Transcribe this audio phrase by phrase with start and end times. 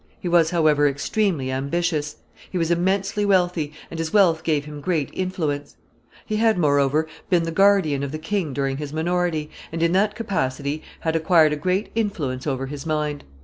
[0.19, 2.15] He was, however, extremely ambitious.
[2.49, 5.77] He was immensely wealthy, and his wealth gave him great influence.
[6.25, 10.15] He had, moreover, been the guardian of the king during his minority, and in that
[10.15, 13.25] capacity had acquired a great influence over his mind.